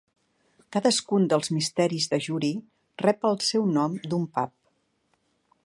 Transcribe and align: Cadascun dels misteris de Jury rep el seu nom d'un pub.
Cadascun 0.75 1.27
dels 1.33 1.51
misteris 1.57 2.09
de 2.13 2.19
Jury 2.29 2.51
rep 3.05 3.29
el 3.33 3.39
seu 3.49 3.69
nom 3.77 3.99
d'un 4.07 4.25
pub. 4.39 4.55